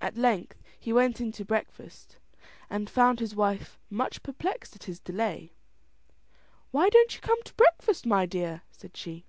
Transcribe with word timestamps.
At 0.00 0.16
length 0.16 0.60
he 0.80 0.92
went 0.92 1.20
in 1.20 1.30
to 1.30 1.44
breakfast, 1.44 2.16
and 2.68 2.90
found 2.90 3.20
his 3.20 3.36
wife 3.36 3.78
much 3.88 4.20
perplexed 4.24 4.74
at 4.74 4.82
his 4.82 4.98
delay. 4.98 5.52
"Why 6.72 6.88
don't 6.88 7.14
you 7.14 7.20
come 7.20 7.40
to 7.44 7.54
breakfast, 7.54 8.04
my 8.04 8.26
dear?" 8.26 8.62
said 8.72 8.96
she. 8.96 9.26